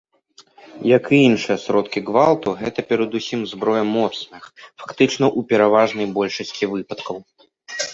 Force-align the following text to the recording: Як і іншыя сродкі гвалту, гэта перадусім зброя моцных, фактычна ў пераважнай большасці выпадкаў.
Як 0.97 1.03
і 1.17 1.19
іншыя 1.27 1.57
сродкі 1.65 2.03
гвалту, 2.07 2.49
гэта 2.63 2.79
перадусім 2.93 3.45
зброя 3.55 3.83
моцных, 3.95 4.41
фактычна 4.79 5.25
ў 5.37 5.39
пераважнай 5.53 6.15
большасці 6.21 6.63
выпадкаў. 6.79 7.17